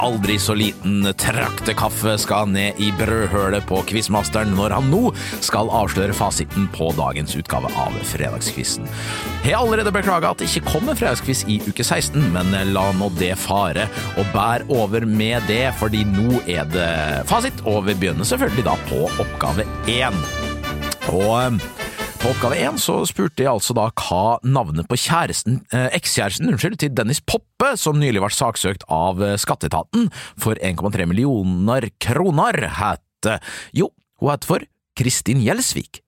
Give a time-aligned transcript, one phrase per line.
[0.00, 5.12] aldri så liten traktekaffe skal ned i brødhølet på quizmasteren når han nå
[5.44, 8.88] skal avsløre fasiten på dagens utgave av Fredagskvissen.
[9.44, 12.86] Jeg har allerede beklaga at det ikke kom en fredagskviss i uke 16, men la
[12.96, 13.86] nå det fare,
[14.18, 16.90] og bær over med det, fordi nå er det
[17.30, 20.16] fasit, og vi begynner selvfølgelig da på oppgave én.
[21.10, 21.60] Og
[22.20, 26.92] på oppgave én spurte jeg altså da hva navnet på kjæresten, eh, ekskjæresten unnskyld, til
[26.92, 33.32] Dennis Poppe, som nylig ble saksøkt av eh, skatteetaten for 1,3 millioner kroner, het.
[33.76, 34.64] Jo, hun het for
[34.96, 36.02] Kristin Gjelsvik.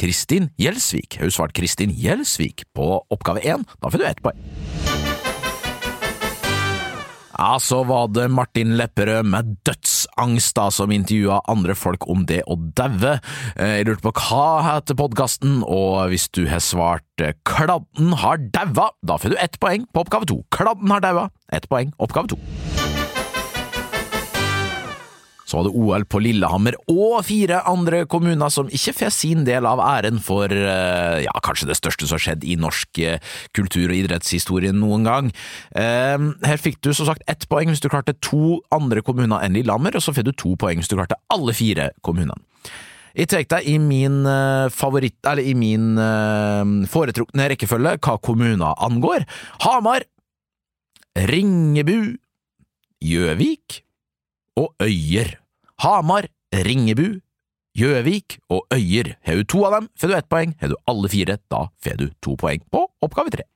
[0.00, 1.20] Kristin Gjelsvik.
[1.22, 3.64] Hun svarte Kristin Gjelsvik på oppgave én.
[3.80, 4.73] Da får du ett poeng.
[7.34, 12.42] Ja, så var det Martin Lepperød med dødsangst da, som intervjua andre folk om det
[12.46, 13.16] å daue.
[13.56, 18.38] Eh, Jeg lurte på hva heter podkasten, og hvis du har svart eh, Kladden har
[18.54, 20.42] daua, da får du ett poeng på oppgave to.
[20.54, 22.38] Kladden har daua, ett poeng, oppgave to.
[25.54, 29.68] Så var det OL på Lillehammer og fire andre kommuner som ikke får sin del
[29.70, 33.20] av æren for eh, ja, kanskje det største som har skjedd i norsk eh,
[33.54, 35.28] kultur- og idrettshistorie noen gang.
[35.78, 39.54] Eh, Her fikk du som sagt ett poeng hvis du klarte to andre kommuner enn
[39.54, 42.34] Lillehammer, og så får du to poeng hvis du klarte alle fire kommunene.
[43.14, 44.26] Jeg tar deg i min
[44.74, 45.94] favoritt, eller i min
[46.90, 49.22] foretrukne rekkefølge hva kommuner angår.
[49.62, 50.02] Hamar,
[51.14, 52.16] Ringebu,
[53.06, 53.84] Gjøvik
[54.58, 55.36] og Øyer.
[55.82, 57.20] Hamar, Ringebu,
[57.74, 59.16] Gjøvik og Øyer.
[59.26, 60.54] Har du to av dem, får du ett poeng.
[60.60, 63.48] Har du alle fire, da får du to poeng på oppgave tre.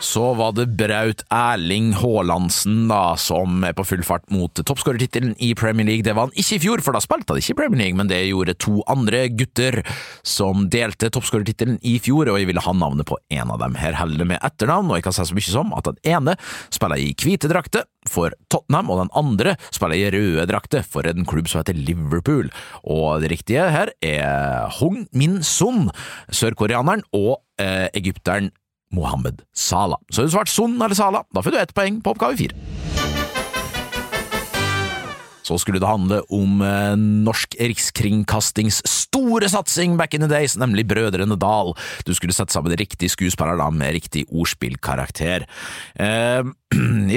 [0.00, 2.86] Så var det Braut Erling Haalandsen
[3.18, 6.04] som er på full fart mot toppskårertittelen i Premier League.
[6.06, 8.10] Det var han ikke i fjor, for da spilte han ikke i Premier League, men
[8.10, 9.80] det gjorde to andre gutter
[10.22, 13.74] som delte toppskårertittelen i fjor, og jeg ville ha navnet på en av dem.
[13.80, 16.36] Her heller det med etternavn, og jeg kan si så mye som at den ene
[16.74, 21.26] spiller i hvite drakter for Tottenham, og den andre spiller i røde drakter for en
[21.28, 22.52] klubb som heter Liverpool.
[22.86, 25.90] Og det riktige her er Hong Min Son,
[26.30, 28.52] sørkoreaneren, og eh, egypteren
[28.94, 30.00] Mohammed Salah.
[30.10, 32.56] Så har du svart Son eller Salah, da får du ett poeng på oppgave fire.
[35.48, 40.84] Så skulle det handle om eh, norsk rikskringkastings store satsing back in the days, nemlig
[40.90, 41.72] Brødrene Dal.
[42.04, 45.46] Du skulle sette sammen riktig skuespiller med riktig ordspillkarakter.
[45.96, 46.42] Eh,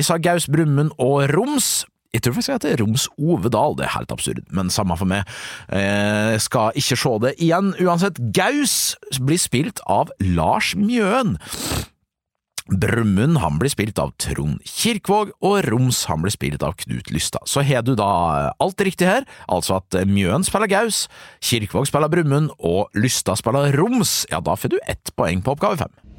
[0.07, 1.81] sa Gaus Brumund og Roms.
[2.11, 5.07] Jeg tror faktisk jeg heter Roms Ove Dahl, det er helt absurd, men samme for
[5.07, 5.23] meg.
[5.71, 7.71] Eh, skal ikke se det igjen.
[7.79, 11.37] Uansett, Gaus blir spilt av Lars Mjøen.
[12.71, 17.47] Brumund han blir spilt av Trond Kirkvåg, og Roms han blir spilt av Knut Lystad.
[17.49, 21.05] Så har du da alt riktig her, altså at Mjøen spiller Gaus,
[21.43, 24.21] Kirkvåg spiller Brumund og Lystad spiller Roms.
[24.31, 26.10] Ja, da får du ett poeng på oppgave fem.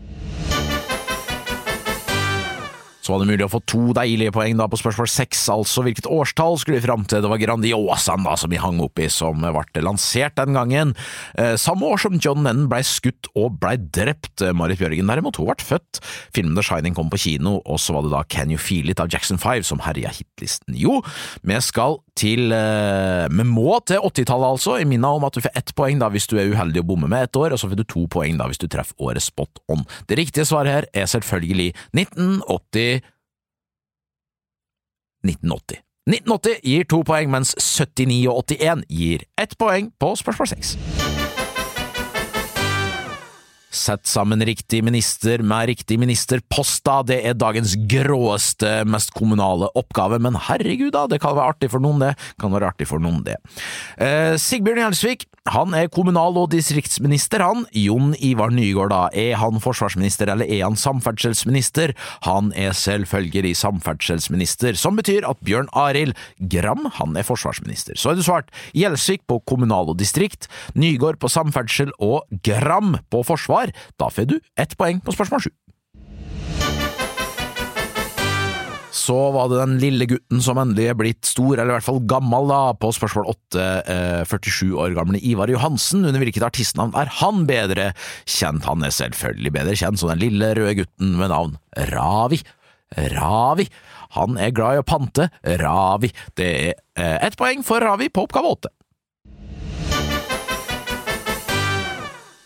[3.02, 6.06] Så var det mulig å få to deilige poeng da på spørsmål seks, altså hvilket
[6.06, 7.22] årstall skulle vi fram til?
[7.24, 10.94] Det var Grandiosaen da som vi hang opp i, som ble lansert den gangen.
[11.34, 14.44] Eh, samme år som John Lennon blei skutt og blei drept.
[14.54, 16.02] Marit Bjørgen derimot, hun ble født.
[16.36, 19.02] Filmen The Shining kom på kino, og så var det da Can You Feel It
[19.02, 20.78] av Jackson 5 som herja hitlisten.
[20.78, 21.00] Jo,
[21.42, 24.77] vi skal til eh, Vi må til 80-tallet, altså.
[24.81, 27.11] Jeg minner om at du får ett poeng da hvis du er uheldig og bommer
[27.11, 29.62] med ett år, og så får du to poeng da hvis du treffer året spot
[29.73, 29.87] on.
[30.09, 33.00] Det riktige svaret her er selvfølgelig 1980
[35.23, 35.83] 1980.
[36.11, 40.77] 1980 gir to poeng, mens 79 og 81 gir ett poeng på spørsmål seks.
[43.72, 46.99] Sett sammen riktig minister med riktig ministerpost, da.
[47.09, 51.81] Det er dagens gråeste, mest kommunale oppgave, men herregud, da, det kan være artig for
[51.81, 52.12] noen, det.
[52.43, 53.38] Kan være artig for noen, det.
[53.97, 57.65] Eh, Sigbjørn Gjelsvik, han er kommunal- og distriktsminister, han.
[57.72, 59.09] Jon Ivar Nygaard, da.
[59.16, 61.94] Er han forsvarsminister, eller er han samferdselsminister?
[62.28, 67.96] Han er selvfølgelig samferdselsminister, som betyr at Bjørn Arild Gram, han er forsvarsminister.
[67.96, 70.46] Så er du svart Gjelsvik på kommunal og distrikt,
[70.76, 73.62] Nygaard på samferdsel og Gram på forsvar.
[74.00, 75.53] Da får du ett poeng på spørsmål sju.
[78.93, 82.03] Så var det den lille gutten som endelig er blitt stor, eller i hvert fall
[82.06, 86.05] gammel, da, på spørsmål åtte, eh, 47 år gamle Ivar Johansen.
[86.05, 87.94] Under hvilket artistnavn er han bedre
[88.29, 88.69] kjent?
[88.69, 91.56] Han er selvfølgelig bedre kjent som den lille røde gutten med navn
[91.91, 92.43] Ravi.
[93.17, 93.67] Ravi.
[94.19, 95.31] Han er glad i å pante.
[95.43, 96.12] Ravi.
[96.37, 98.75] Det er eh, ett poeng for Ravi på oppgave åtte.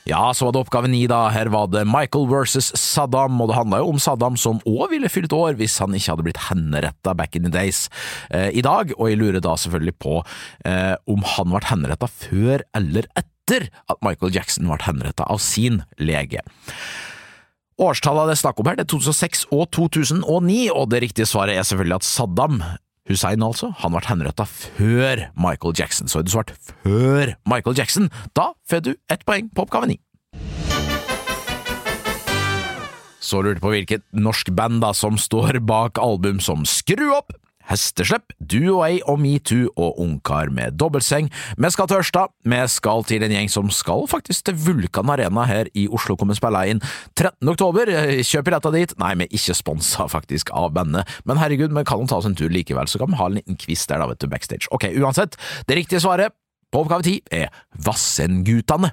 [0.07, 1.25] Ja, så var det oppgave ni, da.
[1.35, 5.11] Her var det Michael versus Saddam, og det handla jo om Saddam som òg ville
[5.11, 7.89] fylt år hvis han ikke hadde blitt henretta back in the days
[8.31, 10.21] eh, i dag, og jeg lurer da selvfølgelig på
[10.63, 15.83] eh, om han ble henretta før eller etter at Michael Jackson ble henretta av sin
[15.99, 16.45] lege.
[17.83, 21.59] Årstallene det er snakk om her, det er 2006 og 2009, og det riktige svaret
[21.59, 22.63] er selvfølgelig at Saddam
[23.07, 26.51] Hussein, altså, han ble henretta før Michael Jackson, så er du svart
[26.83, 30.01] før Michael Jackson, da får du ett poeng på oppgave ni.
[33.23, 37.35] Så lurte på hvilket norsk band da som står bak album som Skru opp,
[37.67, 41.31] Hesteslepp, Du og ei og Metoo og Ungkar med dobbeltseng.
[41.59, 45.47] Vi skal til Ørsta, vi skal til en gjeng som skal faktisk til Vulkan Arena
[45.49, 46.83] her i Oslo, kommer spille inn
[47.17, 47.41] 13.
[47.53, 47.91] oktober.
[48.23, 48.95] Kjøp billetter dit.
[49.03, 52.29] Nei, vi er ikke sponsa faktisk av bandet, men herregud, vi kan jo ta oss
[52.29, 54.71] en tur likevel, så kan vi ha en liten quiz der da, vet du, backstage.
[54.75, 56.35] Ok, uansett, det riktige svaret
[56.73, 57.51] på oppgave ti er
[57.87, 58.93] Vassendgutane.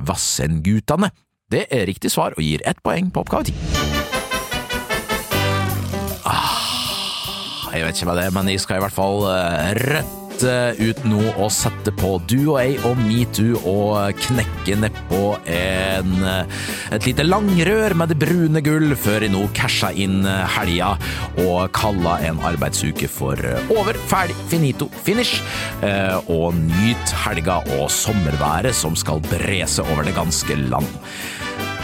[0.00, 1.12] Vassendgutane.
[1.52, 3.83] Det er riktig svar og gir ett poeng på oppgave ti.
[7.74, 11.00] Jeg vet ikke hva det er, men jeg skal i hvert fall eh, rette ut
[11.06, 15.98] nå og sette på Du og jeg og metoo og knekke nedpå eh,
[16.94, 20.92] et lite langrør med det brune gull før jeg nå casha inn eh, helga
[21.42, 23.42] og kalla en arbeidsuke for
[23.74, 25.42] over, ferdig, finito, finish.
[26.30, 30.86] Og nyt helga og sommerværet som skal brese over det ganske land.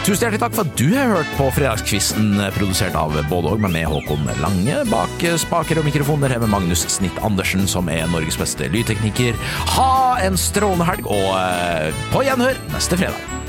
[0.00, 3.74] Tusen hjertelig takk for at du har hørt på Fredagskvisten, produsert av både og, men
[3.76, 8.40] med Håkon Lange bak spaker og mikrofoner, her med Magnus Snitt Andersen, som er Norges
[8.40, 9.36] beste lydtekniker.
[9.76, 9.92] Ha
[10.24, 13.39] en strålende helg, og på gjenhør neste fredag.